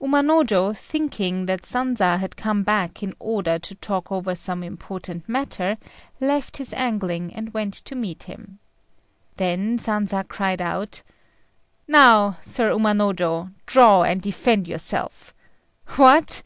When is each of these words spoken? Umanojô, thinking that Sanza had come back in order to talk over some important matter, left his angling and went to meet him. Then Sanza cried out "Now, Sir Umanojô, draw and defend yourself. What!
Umanojô, 0.00 0.76
thinking 0.76 1.46
that 1.46 1.62
Sanza 1.64 2.18
had 2.18 2.34
come 2.36 2.64
back 2.64 3.00
in 3.00 3.14
order 3.20 3.60
to 3.60 3.76
talk 3.76 4.10
over 4.10 4.34
some 4.34 4.64
important 4.64 5.28
matter, 5.28 5.78
left 6.18 6.56
his 6.56 6.72
angling 6.72 7.32
and 7.32 7.54
went 7.54 7.74
to 7.74 7.94
meet 7.94 8.24
him. 8.24 8.58
Then 9.36 9.78
Sanza 9.78 10.26
cried 10.26 10.60
out 10.60 11.04
"Now, 11.86 12.38
Sir 12.44 12.70
Umanojô, 12.72 13.52
draw 13.66 14.02
and 14.02 14.20
defend 14.20 14.66
yourself. 14.66 15.32
What! 15.94 16.42